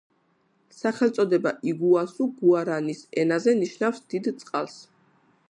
[0.77, 4.81] სახელწოდება იგუასუ გუარანის ენაზე ნიშნავს „დიდ წყალს“.